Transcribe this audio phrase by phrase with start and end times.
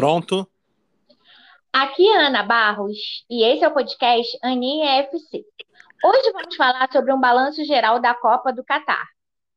[0.00, 0.50] Pronto?
[1.70, 2.96] Aqui é Ana Barros
[3.28, 5.44] e esse é o podcast Aninha FC.
[6.02, 9.06] Hoje vamos falar sobre um balanço geral da Copa do Catar.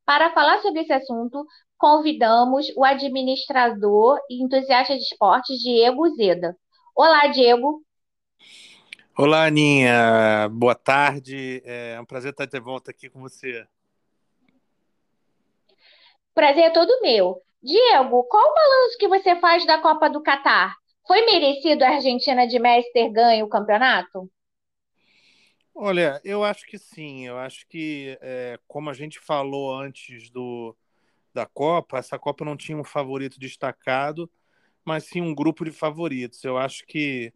[0.06, 6.58] Para falar sobre esse assunto, convidamos o administrador e entusiasta de esportes Diego Zeda.
[6.94, 7.82] Olá, Diego.
[9.18, 10.50] Olá, Aninha.
[10.52, 11.62] Boa tarde.
[11.64, 13.66] É um prazer estar de volta aqui com você.
[16.36, 17.42] Prazer é todo meu.
[17.64, 20.76] Diego, qual o balanço que você faz da Copa do Catar?
[21.08, 24.30] Foi merecido a Argentina de Messi ter ganho o campeonato?
[25.74, 27.26] Olha, eu acho que sim.
[27.26, 30.76] Eu acho que, é, como a gente falou antes do,
[31.34, 34.30] da Copa, essa Copa não tinha um favorito destacado,
[34.84, 36.44] mas sim um grupo de favoritos.
[36.44, 37.34] Eu acho que,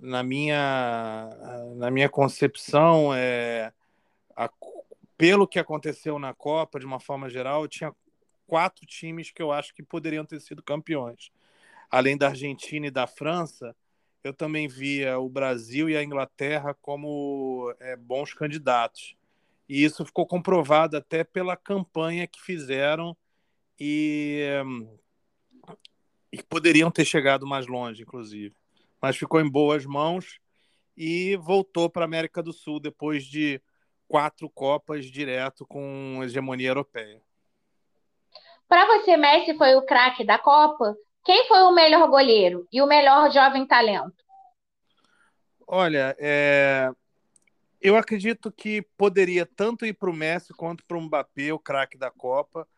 [0.00, 1.28] na minha,
[1.74, 3.72] na minha concepção, é,
[4.36, 4.48] a,
[5.16, 7.92] pelo que aconteceu na Copa, de uma forma geral, tinha
[8.48, 11.30] quatro times que eu acho que poderiam ter sido campeões.
[11.90, 13.76] Além da Argentina e da França,
[14.24, 19.14] eu também via o Brasil e a Inglaterra como é, bons candidatos.
[19.68, 23.14] E isso ficou comprovado até pela campanha que fizeram
[23.78, 24.42] e,
[26.32, 28.56] e poderiam ter chegado mais longe, inclusive.
[29.00, 30.40] Mas ficou em boas mãos
[30.96, 33.60] e voltou para a América do Sul depois de
[34.08, 37.22] quatro Copas direto com hegemonia europeia.
[38.68, 40.94] Para você, Messi foi o craque da Copa?
[41.24, 44.22] Quem foi o melhor goleiro e o melhor jovem talento?
[45.66, 46.90] Olha, é...
[47.80, 51.96] eu acredito que poderia tanto ir para o Messi quanto para o Mbappé, o craque
[51.96, 52.68] da Copa,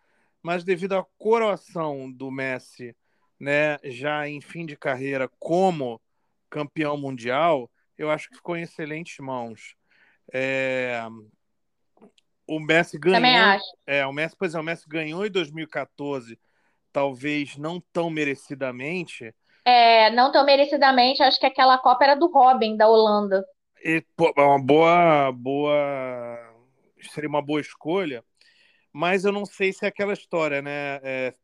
[0.40, 2.96] mas devido à coroação do Messi,
[3.38, 6.00] né, já em fim de carreira como
[6.48, 7.68] campeão mundial,
[7.98, 9.74] eu acho que ficou em excelentes mãos.
[10.32, 11.02] É
[12.50, 13.16] o Messi ganhou.
[13.16, 13.64] Também acho.
[13.86, 16.36] É, o Messi, pois é, o Messi ganhou em 2014,
[16.92, 19.32] talvez não tão merecidamente.
[19.64, 23.46] É, não tão merecidamente, acho que aquela Copa era do Robin, da Holanda.
[23.84, 25.76] E, pô, é uma boa, boa.
[27.12, 28.24] Seria uma boa escolha,
[28.92, 31.00] mas eu não sei se é aquela história, né?
[31.04, 31.34] É,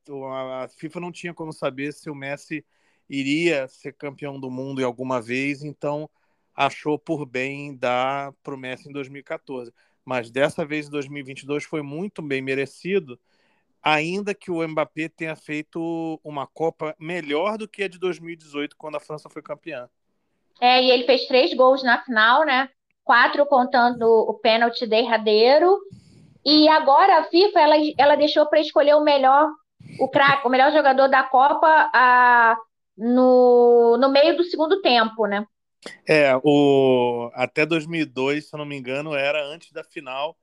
[0.62, 2.66] a FIFA não tinha como saber se o Messi
[3.08, 6.10] iria ser campeão do mundo em alguma vez, então
[6.52, 9.72] achou por bem dar para o Messi em 2014
[10.06, 13.18] mas dessa vez em 2022 foi muito bem merecido,
[13.82, 18.94] ainda que o Mbappé tenha feito uma Copa melhor do que a de 2018, quando
[18.94, 19.88] a França foi campeã.
[20.60, 22.70] É, e ele fez três gols na final, né?
[23.04, 25.76] Quatro contando o pênalti derradeiro.
[26.44, 29.50] E agora a FIFA ela, ela deixou para escolher o melhor,
[29.98, 32.56] o craque, o melhor jogador da Copa a,
[32.96, 35.44] no, no meio do segundo tempo, né?
[36.06, 40.36] É, o até 2002, se eu não me engano, era antes da final.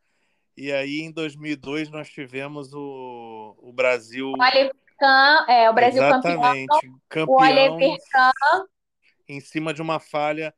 [0.56, 4.28] E aí em 2002 nós tivemos o, o Brasil.
[4.28, 7.36] O Oliver Kahn, é, o Brasil Exatamente, campeão.
[7.36, 8.66] O Oliver Kahn.
[9.28, 10.54] Em cima de uma falha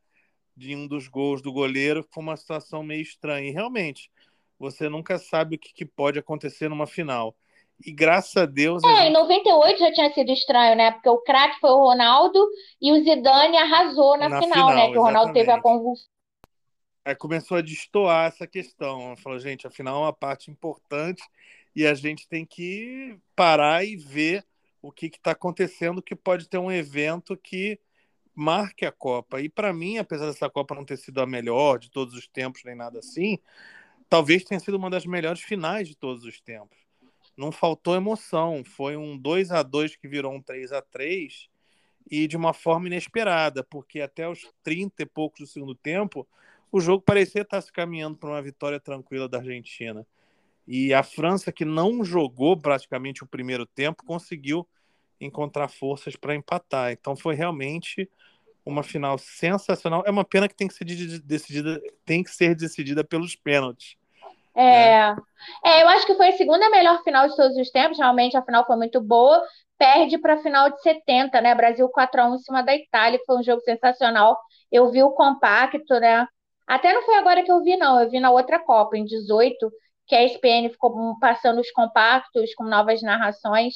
[0.55, 3.49] de um dos gols do goleiro, foi uma situação meio estranha.
[3.49, 4.09] E realmente,
[4.57, 7.35] você nunca sabe o que, que pode acontecer numa final.
[7.83, 8.83] E graças a Deus.
[8.83, 9.09] É, a gente...
[9.09, 10.91] em 98 já tinha sido estranho, né?
[10.91, 12.47] Porque o craque foi o Ronaldo
[12.81, 14.91] e o Zidane arrasou na, na final, final, né?
[14.91, 16.07] Que o Ronaldo teve a convulsão.
[17.03, 19.15] Aí começou a destoar essa questão.
[19.17, 21.21] Falou, gente, afinal é uma parte importante
[21.75, 24.43] e a gente tem que parar e ver
[24.81, 27.79] o que está acontecendo, que pode ter um evento que
[28.33, 29.41] marque a Copa.
[29.41, 32.63] E para mim, apesar dessa Copa não ter sido a melhor de todos os tempos,
[32.63, 33.37] nem nada assim,
[34.09, 36.84] talvez tenha sido uma das melhores finais de todos os tempos
[37.37, 38.63] não faltou emoção.
[38.63, 41.49] Foi um 2 a 2 que virou um 3 a 3
[42.09, 46.27] e de uma forma inesperada, porque até os 30 e poucos do segundo tempo,
[46.71, 50.05] o jogo parecia estar se caminhando para uma vitória tranquila da Argentina.
[50.67, 54.67] E a França, que não jogou praticamente o primeiro tempo, conseguiu
[55.19, 56.91] encontrar forças para empatar.
[56.91, 58.09] Então foi realmente
[58.65, 60.03] uma final sensacional.
[60.05, 60.85] É uma pena que tem que ser
[61.23, 63.95] decidida, tem que ser decidida pelos pênaltis.
[64.55, 65.15] É, né?
[65.63, 67.97] é, eu acho que foi a segunda melhor final de todos os tempos.
[67.97, 69.43] Realmente a final foi muito boa.
[69.77, 71.53] Perde para a final de 70, né?
[71.53, 74.37] Brasil 4x1 em cima da Itália, que foi um jogo sensacional.
[74.71, 76.25] Eu vi o compacto, né?
[76.65, 78.01] Até não foi agora que eu vi, não.
[78.01, 79.71] Eu vi na outra Copa, em 18,
[80.07, 83.73] que a ESPN ficou passando os compactos com novas narrações.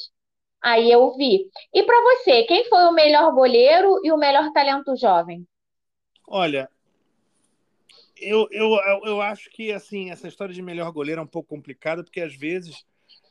[0.62, 1.46] Aí eu vi.
[1.72, 5.46] E para você, quem foi o melhor goleiro e o melhor talento jovem?
[6.26, 6.68] Olha,
[8.20, 12.02] eu, eu, eu acho que assim essa história de melhor goleiro é um pouco complicada,
[12.04, 12.84] porque às vezes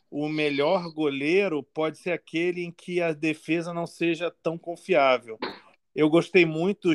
[0.10, 5.38] o melhor goleiro pode ser aquele em que a defesa não seja tão confiável.
[5.96, 6.92] Eu gostei muito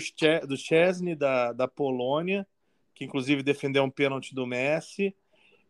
[0.47, 2.47] do Chesney da, da Polônia,
[2.95, 5.15] que inclusive defendeu um pênalti do Messi.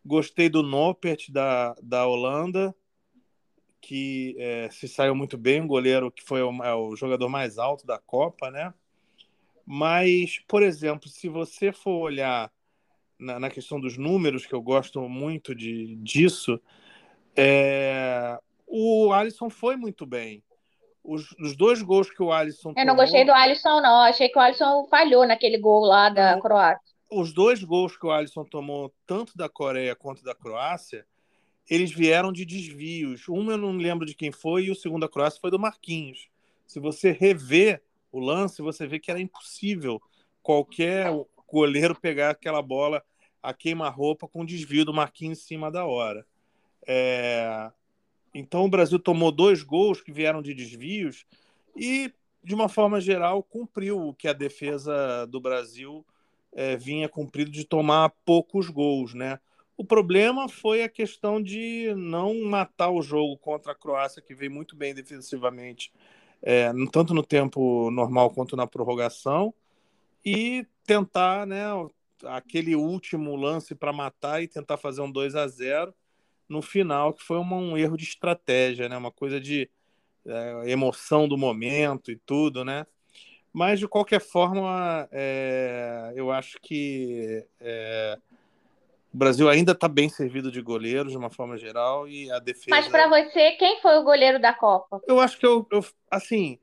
[0.05, 2.75] Gostei do Noppert da, da Holanda,
[3.81, 7.59] que é, se saiu muito bem, um goleiro que foi o, é o jogador mais
[7.59, 8.73] alto da Copa, né?
[9.67, 12.51] Mas, por exemplo, se você for olhar
[13.19, 16.61] na, na questão dos números, que eu gosto muito de, disso,
[17.37, 20.43] é, o Alisson foi muito bem.
[21.03, 24.03] Os, os, dois gols que o Alisson Eu não gostei do Alisson, não.
[24.03, 26.95] Achei que o Alisson falhou naquele gol lá da Croácia.
[27.11, 31.07] Os dois gols que o Alisson tomou, tanto da Coreia quanto da Croácia,
[31.69, 33.29] eles vieram de desvios.
[33.29, 36.29] Um eu não lembro de quem foi, e o segundo da Croácia foi do Marquinhos.
[36.67, 37.83] Se você rever
[38.15, 40.01] o lance, você vê que era impossível
[40.43, 41.11] qualquer
[41.51, 43.03] goleiro pegar aquela bola
[43.43, 46.25] a queima-roupa com desvio do Marquinhos em cima da hora.
[46.87, 47.71] É...
[48.33, 51.27] Então o Brasil tomou dois gols que vieram de desvios
[51.77, 52.13] e,
[52.43, 56.05] de uma forma geral, cumpriu o que a defesa do Brasil
[56.53, 59.39] é, vinha cumprido de tomar poucos gols, né?
[59.77, 64.53] O problema foi a questão de não matar o jogo contra a Croácia, que veio
[64.53, 65.93] muito bem defensivamente,
[66.45, 69.53] é, tanto no tempo normal quanto na prorrogação,
[70.25, 71.65] e tentar né,
[72.25, 75.95] aquele último lance para matar e tentar fazer um 2 a 0
[76.47, 79.71] no final, que foi uma, um erro de estratégia, né, uma coisa de
[80.27, 82.87] é, emoção do momento e tudo, né?
[83.53, 88.19] Mas, de qualquer forma, é, eu acho que é,
[89.15, 92.71] o Brasil ainda está bem servido de goleiros, de uma forma geral, e a defesa.
[92.71, 95.01] Mas para você, quem foi o goleiro da Copa?
[95.07, 96.59] Eu acho que eu, eu assim,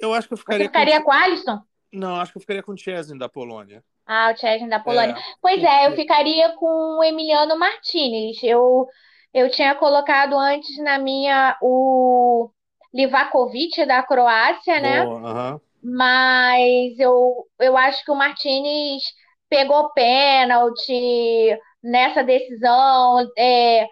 [0.00, 0.64] eu acho que eu ficaria.
[0.64, 1.60] Você ficaria com, com o Alisson?
[1.92, 3.84] Não, acho que eu ficaria com o Chesney da Polônia.
[4.06, 5.14] Ah, o Chesney da Polônia.
[5.14, 8.42] É, pois é, eu ficaria com o Emiliano Martinez.
[8.42, 8.88] Eu,
[9.34, 12.48] eu tinha colocado antes na minha o
[12.94, 15.04] Livakovic da Croácia, né?
[15.04, 15.60] Boa, uh -huh.
[15.82, 19.02] Mas eu, eu acho que o Martinez
[19.50, 23.86] pegou pênalti, nessa decisão, é,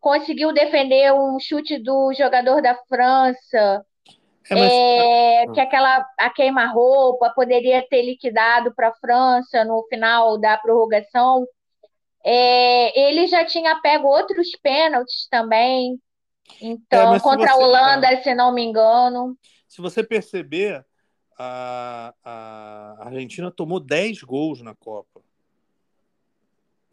[0.00, 3.86] conseguiu defender um chute do jogador da França,
[4.50, 4.72] é, mas...
[4.72, 11.46] é, que aquela a queima-roupa poderia ter liquidado para a França no final da prorrogação.
[12.24, 15.96] É, ele já tinha pego outros pênaltis também.
[16.60, 19.36] Então, contra a Holanda, se não me engano.
[19.68, 20.84] Se você perceber,
[21.38, 25.20] a, a Argentina tomou 10 gols na Copa.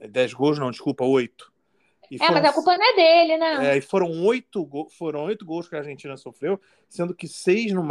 [0.08, 1.54] 10 gols, não, desculpa, 8.
[2.10, 3.74] E é, foram, mas a culpa não é dele, né?
[3.74, 4.68] É, e foram oito,
[4.98, 7.84] foram oito gols que a Argentina sofreu, sendo que seis no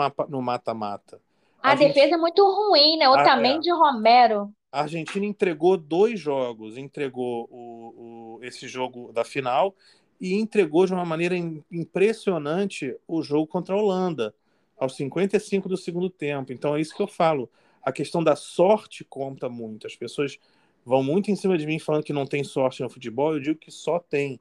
[0.42, 1.20] mata-mata.
[1.62, 2.14] A, a defesa gente...
[2.14, 3.08] é muito ruim, né?
[3.08, 4.52] O também de Romero.
[4.70, 6.76] A Argentina entregou dois jogos.
[6.76, 9.74] Entregou o, o, esse jogo da final
[10.20, 11.34] e entregou de uma maneira
[11.70, 14.34] impressionante o jogo contra a Holanda,
[14.78, 16.52] aos 55 do segundo tempo.
[16.52, 17.50] Então é isso que eu falo.
[17.82, 19.86] A questão da sorte conta muito.
[19.86, 20.38] As pessoas
[20.84, 23.58] vão muito em cima de mim falando que não tem sorte no futebol, eu digo
[23.58, 24.38] que só tem.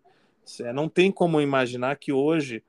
[0.73, 2.61] Não tem como imaginar que hoje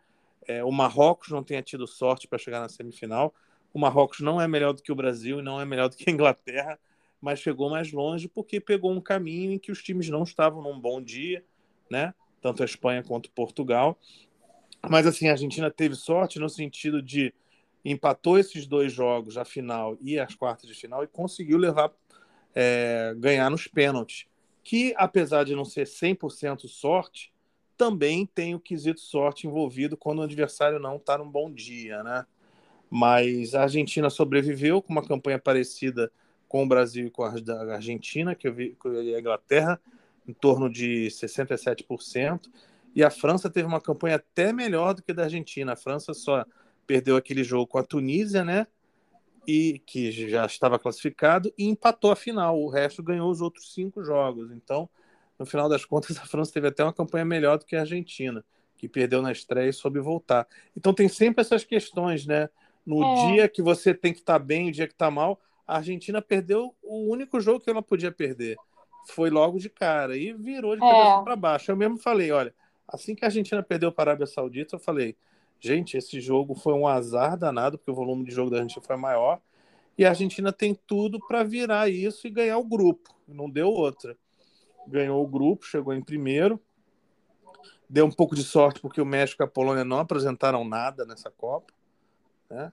[0.47, 3.35] é, o Marrocos não tenha tido sorte para chegar na semifinal.
[3.73, 6.09] O Marrocos não é melhor do que o Brasil e não é melhor do que
[6.09, 6.79] a Inglaterra,
[7.21, 10.79] mas chegou mais longe porque pegou um caminho em que os times não estavam num
[10.79, 11.44] bom dia,
[11.91, 12.15] né?
[12.41, 13.99] Tanto a Espanha quanto Portugal.
[14.88, 17.35] Mas assim, a Argentina teve sorte no sentido de
[17.85, 21.91] empatou esses dois jogos, a final e as quartas de final, e conseguiu levar
[22.55, 24.27] é, ganhar nos pênaltis,
[24.62, 27.33] que apesar de não ser 100% sorte,
[27.77, 32.25] também tem o quesito sorte envolvido quando o adversário não está num bom dia, né?
[32.89, 36.13] Mas a Argentina sobreviveu com uma campanha parecida
[36.46, 37.34] com o Brasil e com a
[37.75, 39.81] Argentina, que eu vi com a Inglaterra,
[40.27, 42.49] em torno de 67%,
[42.94, 45.73] e a França teve uma campanha até melhor do que a da Argentina.
[45.73, 46.44] A França só
[46.87, 48.69] perdeu aquele jogo com a Tunísia, né?
[49.46, 52.60] E que já estava classificado e empatou a final.
[52.60, 54.51] O resto ganhou os outros cinco jogos.
[54.53, 54.89] Então,
[55.39, 58.44] no final das contas, a França teve até uma campanha melhor do que a Argentina,
[58.77, 60.46] que perdeu na estreia e soube voltar.
[60.77, 62.48] Então tem sempre essas questões, né?
[62.86, 63.27] No é.
[63.27, 66.20] dia que você tem que estar tá bem, o dia que está mal, a Argentina
[66.20, 68.56] perdeu o único jogo que ela podia perder.
[69.08, 71.24] Foi logo de cara e virou de cabeça é.
[71.24, 71.70] para baixo.
[71.70, 72.55] Eu mesmo falei, olha,
[72.86, 75.17] assim que a Argentina perdeu para a Arábia Saudita, eu falei,
[75.65, 78.97] Gente, esse jogo foi um azar danado, porque o volume de jogo da Argentina foi
[78.97, 79.41] maior.
[79.97, 83.15] E a Argentina tem tudo para virar isso e ganhar o grupo.
[83.27, 84.15] Não deu outra.
[84.87, 86.61] Ganhou o grupo, chegou em primeiro.
[87.89, 91.31] Deu um pouco de sorte porque o México e a Polônia não apresentaram nada nessa
[91.31, 91.73] Copa.
[92.51, 92.71] Né?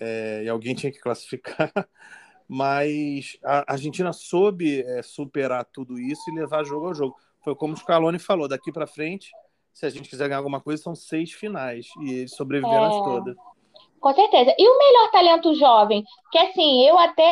[0.00, 1.72] É, e alguém tinha que classificar.
[2.48, 7.16] Mas a Argentina soube é, superar tudo isso e levar jogo ao jogo.
[7.44, 9.30] Foi como o Scaloni falou: daqui para frente
[9.76, 11.86] se a gente quiser ganhar alguma coisa, são seis finais.
[12.00, 12.88] E eles sobreviveram é.
[12.88, 13.36] as todas.
[14.00, 14.54] Com certeza.
[14.58, 16.02] E o melhor talento jovem?
[16.32, 17.30] Que assim, eu até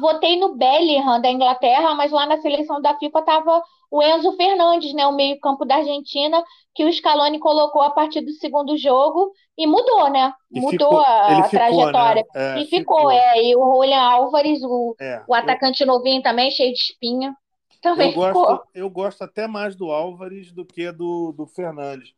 [0.00, 4.94] votei no Bellingham da Inglaterra, mas lá na seleção da FIFA estava o Enzo Fernandes,
[4.94, 6.42] né, o meio-campo da Argentina,
[6.74, 10.32] que o Scaloni colocou a partir do segundo jogo e mudou, né?
[10.50, 12.26] E mudou ficou- a, a ficou, trajetória.
[12.34, 12.56] né?
[12.56, 13.10] É, e ficou, ficou.
[13.10, 13.42] é.
[13.44, 17.36] E o Julian Álvares, o, É, o atacante novinho também, cheio de espinha,
[17.84, 18.32] também Eu ficou.
[18.32, 22.14] gosto, eu gosto até mais do Álvares do que do, do Fernandes,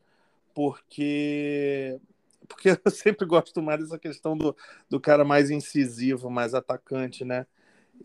[0.55, 2.01] porque
[2.49, 4.57] porque eu sempre gosto mais dessa questão do,
[4.89, 7.45] do cara mais incisivo, mais atacante, né?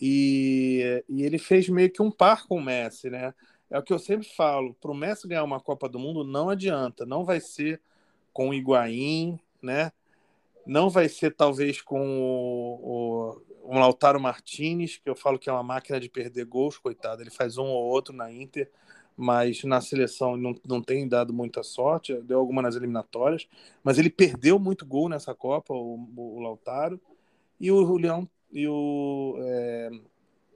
[0.02, 3.34] E, e ele fez meio que um par com o Messi, né?
[3.70, 6.50] É o que eu sempre falo, para o Messi ganhar uma Copa do Mundo não
[6.50, 7.80] adianta, não vai ser
[8.34, 9.92] com o Higuaín, né?
[10.66, 15.54] Não vai ser talvez com o, o, o Lautaro Martinez, que eu falo que é
[15.54, 17.22] uma máquina de perder gols, coitado.
[17.22, 18.70] Ele faz um ou outro na Inter,
[19.16, 23.48] mas na seleção não, não tem dado muita sorte, deu alguma nas eliminatórias,
[23.84, 27.00] mas ele perdeu muito gol nessa Copa, o, o Lautaro.
[27.60, 29.90] E o Julião e o, é,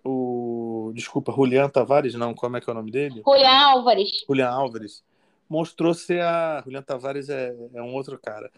[0.03, 3.21] o desculpa, Julián Tavares, não, como é que é o nome dele?
[3.25, 4.25] Julian Álvares.
[4.27, 5.03] Julian Álvares
[5.49, 6.61] mostrou ser a.
[6.63, 8.51] Julian Tavares é, é um outro cara.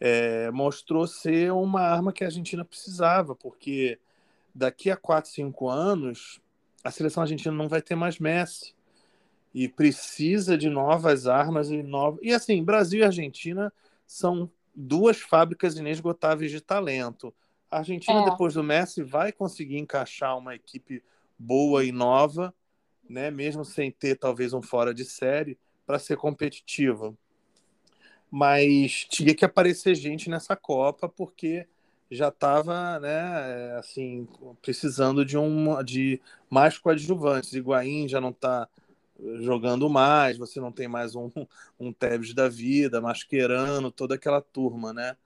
[0.00, 3.98] É, mostrou ser uma arma que a Argentina precisava, porque
[4.54, 6.40] daqui a 4, 5 anos
[6.84, 8.74] a seleção argentina não vai ter mais Messi
[9.52, 12.20] e precisa de novas armas e novas.
[12.22, 13.72] E assim, Brasil e Argentina
[14.06, 17.34] são duas fábricas inesgotáveis de talento.
[17.70, 18.30] A Argentina, É.
[18.30, 21.02] depois do Messi, vai conseguir encaixar uma equipe
[21.38, 22.54] boa e nova,
[23.08, 23.30] né?
[23.30, 27.14] mesmo sem ter talvez um fora de série, para ser competitiva.
[28.30, 31.66] Mas tinha que aparecer gente nessa Copa, porque
[32.10, 34.26] já estava né, assim,
[34.62, 37.52] precisando de, uma, de mais coadjuvantes.
[37.52, 38.68] Higuaín já não está
[39.40, 41.30] jogando mais, você não tem mais um,
[41.78, 45.16] um Tevez da vida, Mascherano, toda aquela turma, né?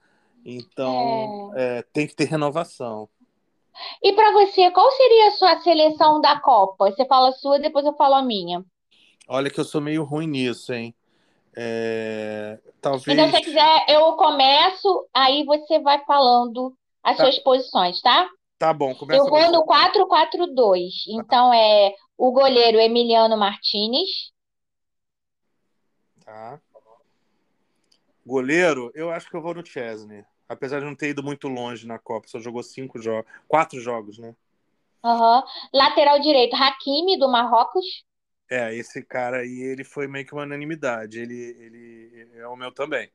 [0.44, 3.08] Então é, tem que ter renovação.
[4.02, 6.90] E para você, qual seria a sua seleção da Copa?
[6.90, 8.64] Você fala a sua, depois eu falo a minha.
[9.28, 10.94] Olha que eu sou meio ruim nisso, hein?
[11.56, 12.51] É,
[12.82, 13.06] talvez.
[13.08, 17.24] Então, se você quiser, eu começo, aí você vai falando as Tá.
[17.24, 18.28] suas posições, tá?
[18.58, 21.04] Tá bom, começa Eu vou no 4-4-2.
[21.08, 24.30] Então, é o goleiro Emiliano Martinez.
[26.24, 26.60] Tá.
[28.24, 30.24] Goleiro, eu acho que eu vou no Chesney.
[30.48, 34.18] Apesar de não ter ido muito longe na Copa, só jogou cinco jogos, quatro jogos,
[34.18, 34.34] né?
[35.04, 35.42] Aham.
[35.72, 37.84] Lateral direito, Hakimi, do Marrocos.
[38.52, 41.18] É, esse cara aí, ele foi meio que uma unanimidade.
[41.18, 43.10] Ele, ele é o meu também.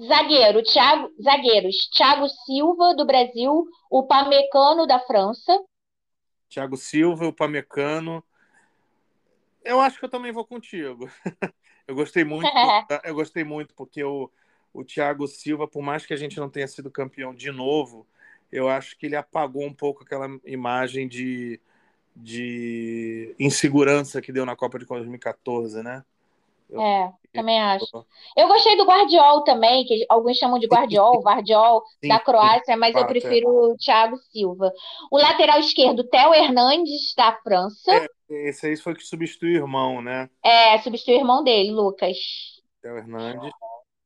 [0.00, 3.66] Zagueiro, Thiago, zagueiros, Thiago Silva, do Brasil.
[3.90, 5.52] O Pamecano, da França.
[6.48, 8.22] Thiago Silva, o Pamecano.
[9.64, 11.10] Eu acho que eu também vou contigo.
[11.86, 12.48] Eu gostei muito,
[13.04, 14.30] eu gostei muito porque o,
[14.72, 18.06] o Thiago Silva, por mais que a gente não tenha sido campeão de novo,
[18.50, 21.60] eu acho que ele apagou um pouco aquela imagem de,
[22.16, 26.04] de insegurança que deu na Copa de 2014, né?
[26.70, 28.06] Eu- É, também acho.
[28.36, 32.94] Eu gostei do Guardiol também, que alguns chamam de Guardiol, Vardiol, Sim, da Croácia, mas
[32.94, 33.06] eu é.
[33.06, 34.72] prefiro o Thiago Silva.
[35.10, 38.06] O lateral esquerdo, Theo Hernandes, da França.
[38.28, 40.28] Esse aí foi que substituiu o irmão, né?
[40.42, 42.16] É, substitui o irmão dele, Lucas.
[42.80, 43.52] Theo Hernandes.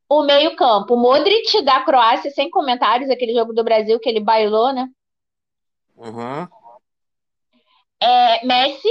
[0.09, 4.88] O meio-campo, Modric, da Croácia, sem comentários, aquele jogo do Brasil que ele bailou, né?
[5.99, 6.49] Aham.
[8.00, 8.88] É, Messi,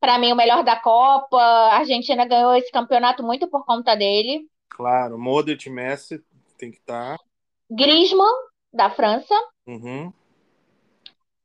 [0.00, 1.40] para mim, o melhor da Copa.
[1.40, 4.48] A Argentina ganhou esse campeonato muito por conta dele.
[4.68, 6.22] Claro, Modric, Messi,
[6.58, 7.16] tem que estar.
[7.70, 8.32] Griezmann,
[8.72, 9.34] da França.
[9.66, 10.12] Uhum.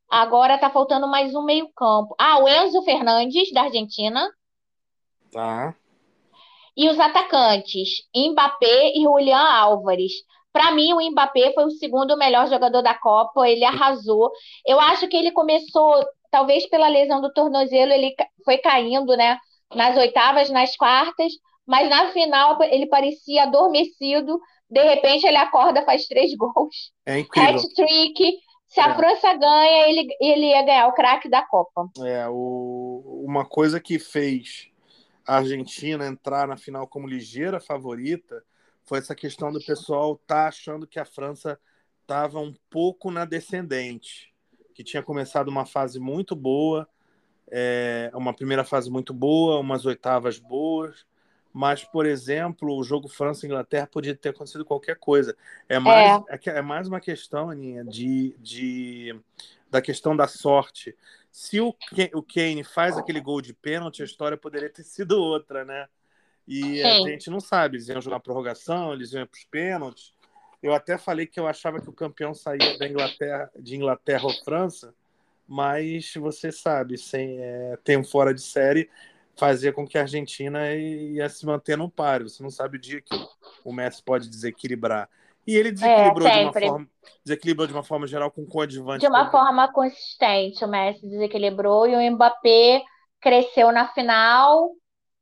[0.10, 2.14] Agora tá faltando mais um meio-campo.
[2.20, 4.30] Ah, o Enzo Fernandes, da Argentina.
[5.32, 5.74] Tá.
[6.76, 10.12] E os atacantes, Mbappé e Julian Álvares.
[10.52, 14.32] Para mim, o Mbappé foi o segundo melhor jogador da Copa, ele arrasou.
[14.66, 19.38] Eu acho que ele começou, talvez pela lesão do tornozelo, ele foi caindo, né?
[19.76, 21.34] Nas oitavas, nas quartas,
[21.68, 24.40] mas na final ele parecia adormecido.
[24.70, 26.92] De repente, ele acorda, faz três gols.
[27.06, 27.64] É incrível.
[27.64, 28.40] Hat-trick.
[28.68, 28.96] Se a É.
[28.96, 31.88] França ganha, ele, ele ia ganhar o craque da Copa.
[32.00, 34.70] É, o, uma coisa que fez
[35.26, 38.44] a Argentina entrar na final como ligeira favorita
[38.86, 41.60] foi essa questão do pessoal tá achando que a França
[42.02, 44.31] estava um pouco na descendente,
[44.74, 46.88] que tinha começado uma fase muito boa,
[47.50, 51.06] é, uma primeira fase muito boa, umas oitavas boas,
[51.54, 55.36] mas, por exemplo, o jogo França-Inglaterra podia ter acontecido qualquer coisa.
[55.68, 56.38] É mais, é.
[56.38, 59.20] que- é mais uma questão, Aninha, de, de,
[59.70, 60.96] da questão da sorte.
[61.30, 61.76] Se o,
[62.14, 65.88] o Kane faz aquele gol de pênalti, a história poderia ter sido outra, né?
[66.48, 67.04] E a Sim.
[67.04, 70.14] gente não sabe, eles iam jogar prorrogação, eles iam para os pênaltis.
[70.62, 74.34] Eu até falei que eu achava que o campeão saía da Inglaterra, de Inglaterra ou
[74.44, 74.94] França,
[75.48, 78.90] mas você sabe, sem é, um fora de série
[79.36, 82.30] fazia com que a Argentina ia se manter no páreo.
[82.30, 83.16] Você não sabe o dia que
[83.64, 85.10] o Messi pode desequilibrar.
[85.48, 86.90] E ele desequilibrou, é, de, uma forma,
[87.26, 89.00] desequilibrou de uma forma geral com coadjuvante.
[89.00, 92.84] De uma forma consistente, o Messi desequilibrou e o Mbappé
[93.20, 94.70] cresceu na final,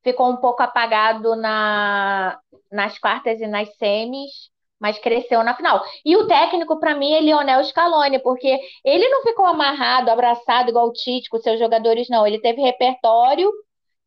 [0.03, 2.37] ficou um pouco apagado na,
[2.69, 5.83] nas quartas e nas semis, mas cresceu na final.
[6.05, 10.87] E o técnico, para mim, é Lionel Scaloni, porque ele não ficou amarrado, abraçado igual
[10.87, 12.25] o Tite com seus jogadores, não.
[12.25, 13.51] Ele teve repertório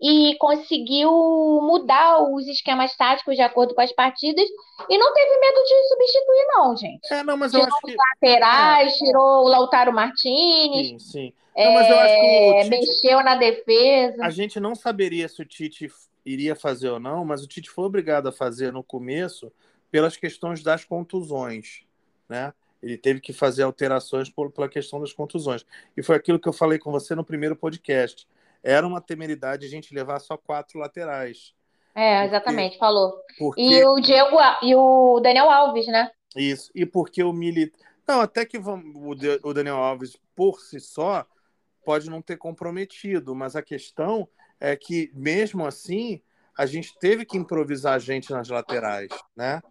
[0.00, 1.12] e conseguiu
[1.62, 4.44] mudar os esquemas táticos de acordo com as partidas
[4.88, 7.12] e não teve medo de substituir, não, gente.
[7.12, 7.96] É, não, mas tirou eu acho que...
[7.96, 8.96] laterais, é.
[8.96, 10.88] tirou o Lautaro Martinez.
[10.88, 11.32] Sim, sim.
[11.56, 12.70] Não, mas eu acho que o é, Tite...
[12.70, 14.24] Mexeu na defesa.
[14.24, 15.88] A gente não saberia se o Tite
[16.24, 19.52] iria fazer ou não, mas o Tite foi obrigado a fazer no começo
[19.92, 21.84] pelas questões das contusões,
[22.28, 22.52] né?
[22.82, 25.64] Ele teve que fazer alterações por, pela questão das contusões.
[25.96, 28.26] E foi aquilo que eu falei com você no primeiro podcast
[28.62, 31.52] era uma temeridade a gente levar só quatro laterais.
[31.94, 33.20] É, exatamente, porque, falou.
[33.38, 33.60] Porque...
[33.60, 36.10] E o Diego e o Daniel Alves, né?
[36.34, 37.78] Isso, e porque o Milita.
[38.06, 41.26] Não, até que o Daniel Alves, por si só,
[41.84, 46.22] pode não ter comprometido, mas a questão é que, mesmo assim,
[46.56, 49.62] a gente teve que improvisar a gente nas laterais, né?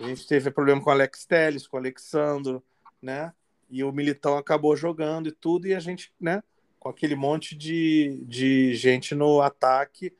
[0.00, 2.62] A gente teve problema com o Alex Telles, com o Alexandro,
[3.02, 3.32] né?
[3.70, 6.42] E o Militão acabou jogando e tudo, e a gente, né?
[6.78, 10.12] com aquele monte de, de gente no ataque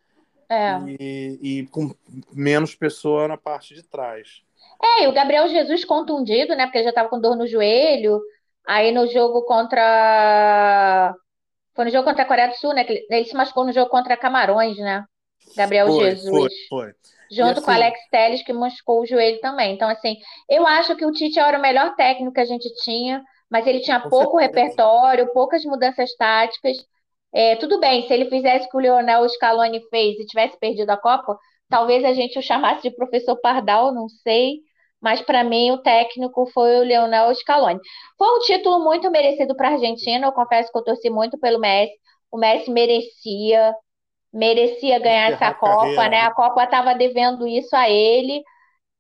[0.49, 0.79] é.
[1.01, 1.95] e, e, com
[2.33, 4.43] menos pessoa na parte de trás.
[4.83, 6.65] É, e o Gabriel Jesus contundido, né?
[6.65, 8.21] Porque ele já estava com dor no joelho.
[8.67, 11.15] Aí no jogo contra.
[11.75, 12.85] Foi no jogo contra a Coreia do Sul, né?
[12.89, 15.05] Ele se machucou no jogo contra Camarões, né?
[15.57, 16.31] Gabriel foi, Jesus.
[16.31, 16.93] Foi, foi.
[17.31, 17.63] Junto assim...
[17.63, 19.75] com Alex Telles, que machucou o joelho também.
[19.75, 20.17] Então, assim,
[20.49, 23.81] eu acho que o Tite era o melhor técnico que a gente tinha mas ele
[23.81, 26.77] tinha pouco repertório, poucas mudanças táticas.
[27.33, 30.91] É, tudo bem, se ele fizesse o que o Leonel Scaloni fez e tivesse perdido
[30.91, 31.39] a Copa,
[31.69, 34.61] talvez a gente o chamasse de professor Pardal, não sei.
[35.01, 37.79] Mas para mim o técnico foi o Leonel Scaloni.
[38.17, 40.27] Foi um título muito merecido para a Argentina.
[40.27, 41.93] Eu confesso que eu torci muito pelo Messi.
[42.31, 43.73] O Messi merecia,
[44.33, 46.09] merecia ganhar essa Copa, carreira.
[46.09, 46.21] né?
[46.21, 48.43] A Copa estava devendo isso a ele.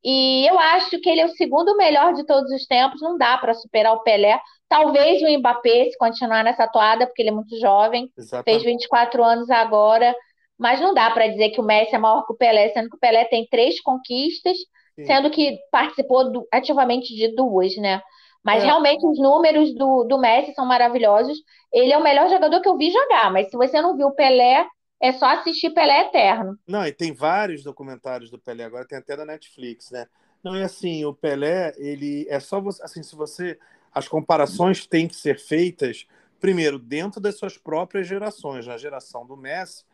[0.05, 3.37] E eu acho que ele é o segundo melhor de todos os tempos, não dá
[3.37, 4.41] para superar o Pelé.
[4.69, 8.63] Talvez o Mbappé, se continuar nessa toada, porque ele é muito jovem, Exatamente.
[8.63, 10.15] fez 24 anos agora,
[10.59, 12.97] mas não dá para dizer que o Messi é maior que o Pelé, sendo que
[12.97, 14.57] o Pelé tem três conquistas,
[14.97, 15.05] Sim.
[15.05, 18.01] sendo que participou do, ativamente de duas, né?
[18.45, 18.67] Mas é.
[18.67, 21.39] realmente os números do, do Messi são maravilhosos.
[21.73, 24.15] Ele é o melhor jogador que eu vi jogar, mas se você não viu o
[24.15, 24.67] Pelé,
[25.01, 26.59] é só assistir Pelé Eterno.
[26.67, 30.07] Não, e tem vários documentários do Pelé, agora tem até da Netflix, né?
[30.43, 33.59] Não, é assim, o Pelé, ele é só você, assim, se você,
[33.93, 36.07] as comparações têm que ser feitas,
[36.41, 39.85] primeiro, dentro das suas próprias gerações, na geração do Messi,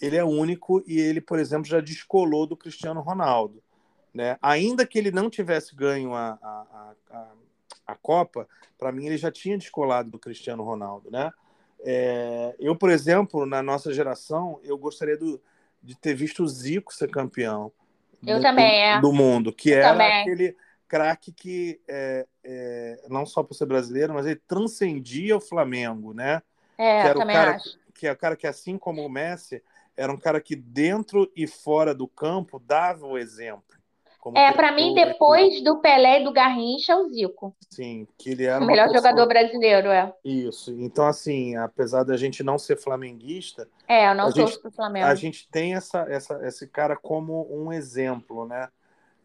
[0.00, 3.62] ele é único e ele, por exemplo, já descolou do Cristiano Ronaldo,
[4.12, 4.36] né?
[4.42, 7.32] Ainda que ele não tivesse ganho a, a, a,
[7.86, 11.30] a Copa, para mim ele já tinha descolado do Cristiano Ronaldo, né?
[11.84, 15.42] É, eu, por exemplo, na nossa geração, eu gostaria do,
[15.82, 17.72] de ter visto o Zico ser campeão
[18.26, 19.00] eu do, também, é.
[19.00, 20.20] do mundo, que eu era também.
[20.22, 26.12] aquele craque que, é, é, não só por ser brasileiro, mas ele transcendia o Flamengo,
[26.12, 26.42] né?
[26.78, 27.78] É, que era também o cara, acho.
[27.94, 29.62] Que é o cara que, assim como o Messi,
[29.96, 33.76] era um cara que dentro e fora do campo dava o exemplo.
[34.34, 37.54] É, para mim, depois do Pelé e do Garrincha, é o Zico.
[37.68, 39.02] Sim, que ele era o melhor pessoa...
[39.02, 40.12] jogador brasileiro, é.
[40.24, 40.72] Isso.
[40.78, 43.68] Então, assim, apesar da gente não ser flamenguista.
[43.88, 45.06] É, eu não sou do Flamengo.
[45.06, 48.68] A gente tem essa, essa, esse cara como um exemplo, né?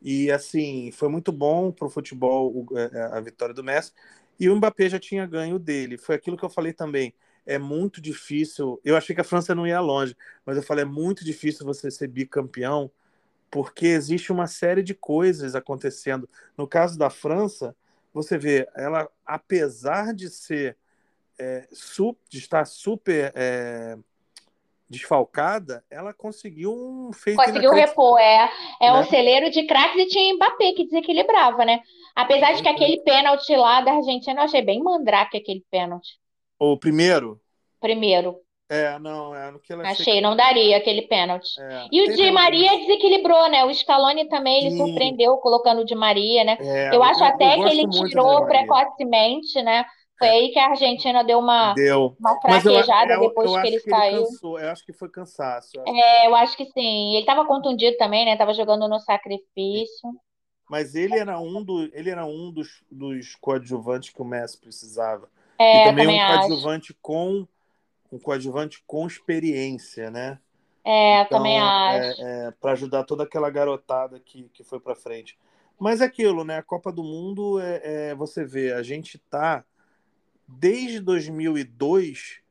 [0.02, 2.66] E, assim, foi muito bom para o futebol
[3.12, 3.92] a vitória do Messi.
[4.40, 5.98] E o Mbappé já tinha ganho dele.
[5.98, 7.14] Foi aquilo que eu falei também.
[7.46, 8.80] É muito difícil.
[8.84, 11.90] Eu achei que a França não ia longe, mas eu falei: é muito difícil você
[11.90, 12.92] ser bicampeão
[13.50, 16.30] porque existe uma série de coisas acontecendo.
[16.58, 17.76] No caso da França,
[18.14, 20.78] você vê, ela, apesar de ser
[21.40, 21.68] é,
[22.30, 23.98] de estar super é,
[24.90, 27.38] desfalcada, ela conseguiu um feito.
[27.38, 28.50] Conseguiu repor, é.
[28.82, 29.00] É né?
[29.00, 31.82] um celeiro de craques e tinha Mbappé que desequilibrava, né?
[32.16, 36.18] Apesar de que aquele pênalti lá da Argentina eu achei bem mandrake aquele pênalti.
[36.60, 37.40] O primeiro?
[37.80, 38.42] Primeiro.
[38.70, 41.60] É, não, é no que ela Achei, não daria aquele pênalti.
[41.60, 43.64] É, e o Di Maria desequilibrou, né?
[43.64, 44.78] O Scaloni também ele Sim.
[44.78, 46.58] surpreendeu colocando o Di Maria, né?
[46.60, 49.86] É, eu acho eu, até eu que ele tirou precocemente, né?
[50.20, 50.32] Foi é.
[50.32, 52.16] aí que a Argentina deu uma, deu.
[52.20, 54.24] uma fraquejada eu, depois que ele que saiu.
[54.24, 55.72] Ele eu acho que foi cansaço.
[55.86, 57.12] é, eu acho que sim.
[57.12, 58.36] Ele estava contundido também, né?
[58.36, 60.10] Tava jogando no sacrifício.
[60.70, 65.30] mas ele era um, do, ele era um dos, dos coadjuvantes que o Messi precisava.
[65.58, 66.48] É, e também, também um acho.
[66.48, 67.48] coadjuvante com
[68.12, 70.40] um coadjuvante com experiência, né?
[70.84, 72.22] É, Então, também acho.
[72.22, 75.38] é, para ajudar toda aquela garotada que, que foi para frente.
[75.80, 76.58] Mas é aquilo, né?
[76.58, 79.64] A Copa do Mundo é, é- você vê, a gente tá
[80.48, 82.42] desde 2002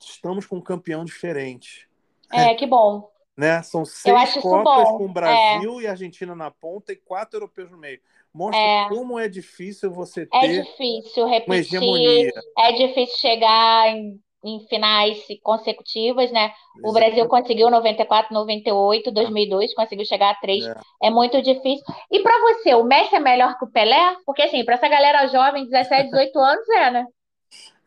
[0.00, 1.88] estamos com um campeão diferente,
[2.32, 3.10] É, que bom.
[3.36, 3.62] né?
[3.62, 8.00] São seis Copas com Brasil e Argentina na ponta e quatro europeus no meio.
[8.32, 8.88] Mostra É.
[8.88, 12.32] como é difícil você É ter difícil uma repetir, hegemonia.
[12.58, 16.52] é difícil chegar em, em finais consecutivas, né?
[16.84, 20.64] O Brasil conseguiu 94, 98, 2002, conseguiu chegar a três.
[20.64, 20.74] É.
[21.04, 21.84] É muito difícil.
[22.10, 24.16] E pra você, o Messi é melhor que o Pelé?
[24.24, 27.06] Porque assim, pra essa galera jovem, 17, 18 anos, é, né?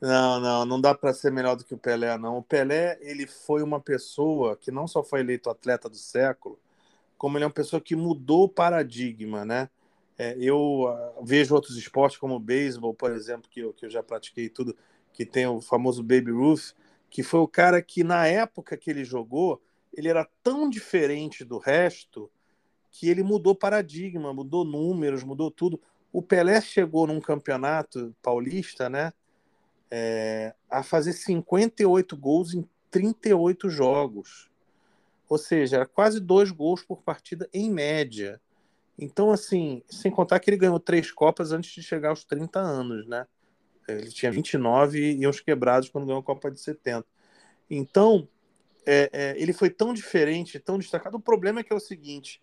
[0.02, 2.40] Não, não, não dá para ser melhor do que o Pelé, não.
[2.40, 6.60] O Pelé, ele foi uma pessoa que não só foi eleito atleta do século,
[7.18, 9.70] como ele é uma pessoa que mudou o paradigma, né?
[10.18, 13.90] É, eu ah, vejo outros esportes como o beisebol, por exemplo, que eu, que eu
[13.90, 14.76] já pratiquei tudo,
[15.14, 16.74] que tem o famoso Baby Ruth,
[17.10, 19.62] que foi o cara que na época que ele jogou,
[19.94, 22.32] ele era tão diferente do resto
[22.90, 25.82] que ele mudou paradigma, mudou números, mudou tudo.
[26.12, 29.14] O Pelé chegou num campeonato paulista, né?
[29.92, 34.50] é, a fazer 58 gols em 38 jogos.
[35.28, 38.42] Ou seja, era quase dois gols por partida em média.
[38.98, 43.06] Então, assim, sem contar que ele ganhou três Copas antes de chegar aos 30 anos,
[43.06, 43.28] né?
[44.00, 47.08] Ele tinha 29 e uns quebrados quando ganhou a Copa de 70.
[47.70, 48.28] Então,
[48.86, 51.18] é, é, ele foi tão diferente, tão destacado.
[51.18, 52.42] O problema é que é o seguinte: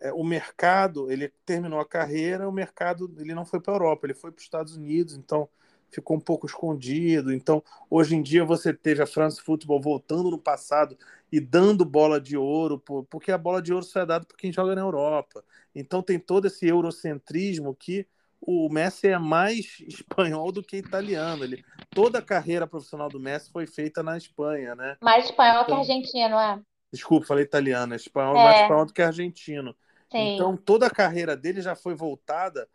[0.00, 4.06] é, o mercado, ele terminou a carreira, o mercado ele não foi para a Europa,
[4.06, 5.48] ele foi para os Estados Unidos, então
[5.90, 7.32] ficou um pouco escondido.
[7.32, 10.96] Então, hoje em dia você teve a France Football voltando no passado
[11.30, 14.36] e dando bola de ouro, por- porque a bola de ouro só é dada por
[14.36, 15.44] quem joga na Europa.
[15.74, 18.06] Então tem todo esse eurocentrismo que
[18.46, 21.44] o Messi é mais espanhol do que italiano.
[21.44, 24.96] Ele, toda a carreira profissional do Messi foi feita na Espanha, né?
[25.02, 26.60] Mais espanhol que Então- argentino, é?
[26.92, 28.44] Desculpa, falei italiano, é espanhol, É.
[28.44, 29.74] mais espanhol do que argentino.
[30.12, 30.34] Sim.
[30.36, 32.68] Então, toda a carreira dele já foi voltada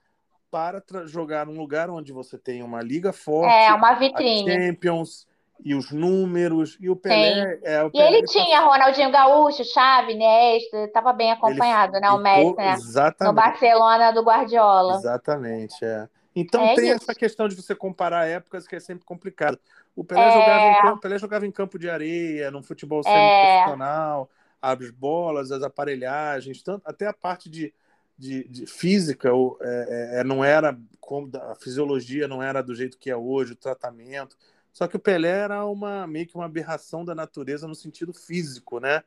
[0.52, 4.52] para jogar num lugar onde você tem uma liga forte, É, uma vitrine.
[4.52, 5.28] Champions
[5.64, 6.78] e os números.
[6.80, 11.14] E o Pelé é o E Pelé, ele ele tinha Ronaldinho Gaúcho, Xavi, Iniesta, estava
[11.14, 12.10] bem acompanhado, né?
[12.10, 12.72] O Messi, né?
[12.72, 13.36] No Exatamente.
[13.36, 14.96] Barcelona do Guardiola.
[14.96, 16.08] Exatamente, é.
[16.36, 16.96] Então É tem isso.
[17.04, 19.60] essa questão de você comparar épocas que é sempre complicado.
[19.96, 20.32] O Pelé, É.
[20.32, 24.30] jogava, em campo, Pelé jogava em campo de areia, num futebol semi-profissional,
[24.62, 27.74] as bolas, as aparelhagens, tanto, até a parte de,
[28.18, 29.30] de, de física
[29.62, 33.54] é, é, é, não era como a fisiologia não era do jeito que é hoje,
[33.54, 34.38] o tratamento.
[34.74, 38.80] Só que o Pelé era uma meio que uma aberração da natureza no sentido físico,
[38.80, 39.04] né?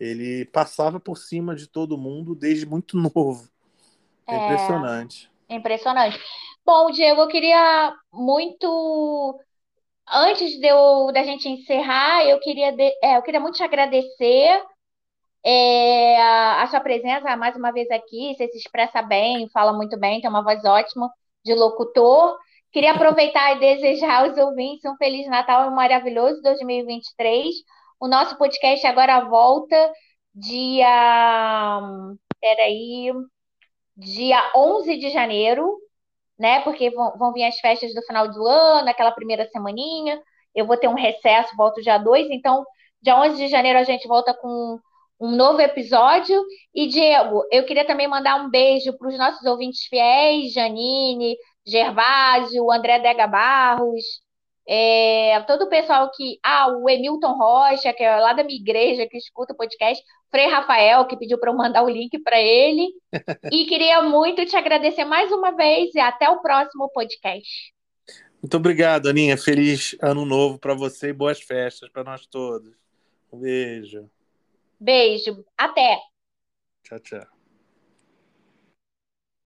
[0.00, 3.48] Ele passava por cima de todo mundo desde muito novo.
[4.30, 4.36] É É.
[4.36, 5.30] impressionante.
[5.50, 6.18] Impressionante.
[6.66, 9.40] Bom, Diego, eu queria muito.
[10.10, 14.62] Antes de eu, da gente encerrar, eu queria, de- é, eu queria muito te agradecer
[15.44, 18.34] é, a, a sua presença mais uma vez aqui.
[18.36, 21.10] Você se expressa bem, fala muito bem, tem uma voz ótima
[21.44, 22.38] de locutor.
[22.78, 27.52] Queria aproveitar e desejar aos ouvintes um Feliz Natal e um maravilhoso 2023.
[27.98, 29.92] O nosso podcast agora volta
[30.32, 31.80] dia.
[32.40, 33.12] Peraí.
[33.96, 35.76] Dia 11 de janeiro
[36.38, 36.60] né?
[36.60, 40.22] Porque vão, vão vir as festas do final do ano, aquela primeira semaninha.
[40.54, 42.64] Eu vou ter um recesso, volto dia 2, então
[43.02, 44.78] dia 11 de janeiro a gente volta com
[45.18, 46.40] um novo episódio.
[46.72, 51.36] E Diego, eu queria também mandar um beijo para os nossos ouvintes fiéis, Janine,
[51.68, 54.02] Gervásio, André Dega Barros,
[54.70, 56.38] é, todo o pessoal que.
[56.42, 60.46] Ah, o Emilton Rocha, que é lá da minha igreja, que escuta o podcast, Frei
[60.46, 62.92] Rafael, que pediu para eu mandar o link para ele.
[63.50, 67.72] E queria muito te agradecer mais uma vez e até o próximo podcast.
[68.42, 69.38] Muito obrigado, Aninha.
[69.38, 72.76] Feliz ano novo para você e boas festas para nós todos.
[73.32, 74.08] Um beijo.
[74.78, 75.98] Beijo, até!
[76.84, 77.37] Tchau, tchau.